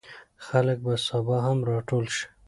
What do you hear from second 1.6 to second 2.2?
راټول